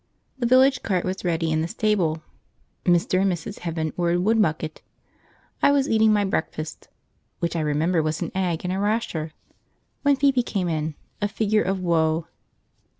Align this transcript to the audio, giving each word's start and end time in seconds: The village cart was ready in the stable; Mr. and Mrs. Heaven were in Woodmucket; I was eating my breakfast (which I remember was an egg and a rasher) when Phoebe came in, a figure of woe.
The 0.39 0.47
village 0.47 0.81
cart 0.81 1.05
was 1.05 1.23
ready 1.23 1.51
in 1.51 1.61
the 1.61 1.67
stable; 1.67 2.23
Mr. 2.85 3.21
and 3.21 3.31
Mrs. 3.31 3.59
Heaven 3.59 3.93
were 3.95 4.09
in 4.09 4.23
Woodmucket; 4.23 4.81
I 5.61 5.69
was 5.71 5.87
eating 5.87 6.11
my 6.11 6.25
breakfast 6.25 6.87
(which 7.37 7.55
I 7.55 7.59
remember 7.59 8.01
was 8.01 8.19
an 8.19 8.31
egg 8.33 8.61
and 8.63 8.73
a 8.73 8.79
rasher) 8.79 9.31
when 10.01 10.15
Phoebe 10.15 10.41
came 10.41 10.67
in, 10.67 10.95
a 11.21 11.27
figure 11.27 11.61
of 11.61 11.81
woe. 11.81 12.25